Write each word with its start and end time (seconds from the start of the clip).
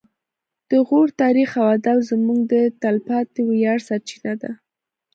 د 0.69 0.71
غور 0.87 1.07
تاریخ 1.21 1.49
او 1.61 1.65
ادب 1.77 1.97
زموږ 2.11 2.39
د 2.53 2.53
تلپاتې 2.81 3.39
ویاړ 3.49 3.77
سرچینه 3.87 4.33
ده 4.41 4.51